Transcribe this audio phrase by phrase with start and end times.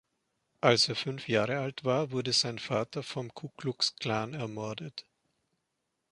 [0.61, 5.05] Als er fünf Jahre alt war, wurde sein Vater vom Ku Klux Klan ermordet.